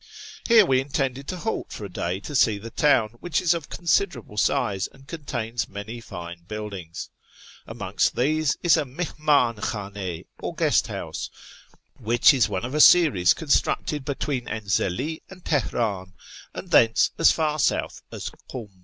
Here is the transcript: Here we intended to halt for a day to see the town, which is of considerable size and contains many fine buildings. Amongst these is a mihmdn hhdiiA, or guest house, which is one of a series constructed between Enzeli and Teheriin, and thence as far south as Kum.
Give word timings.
Here 0.47 0.65
we 0.65 0.81
intended 0.81 1.27
to 1.27 1.37
halt 1.37 1.71
for 1.71 1.85
a 1.85 1.93
day 1.93 2.19
to 2.21 2.33
see 2.33 2.57
the 2.57 2.71
town, 2.71 3.09
which 3.19 3.39
is 3.39 3.53
of 3.53 3.69
considerable 3.69 4.35
size 4.35 4.87
and 4.87 5.05
contains 5.05 5.69
many 5.69 6.01
fine 6.01 6.41
buildings. 6.47 7.11
Amongst 7.67 8.15
these 8.15 8.57
is 8.63 8.77
a 8.77 8.83
mihmdn 8.83 9.57
hhdiiA, 9.57 10.25
or 10.39 10.55
guest 10.55 10.87
house, 10.87 11.29
which 11.99 12.33
is 12.33 12.49
one 12.49 12.65
of 12.65 12.73
a 12.73 12.81
series 12.81 13.35
constructed 13.35 14.03
between 14.03 14.47
Enzeli 14.47 15.21
and 15.29 15.45
Teheriin, 15.45 16.13
and 16.51 16.71
thence 16.71 17.11
as 17.19 17.29
far 17.31 17.59
south 17.59 18.01
as 18.11 18.31
Kum. 18.51 18.69